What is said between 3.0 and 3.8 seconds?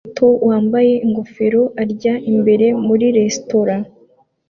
resitora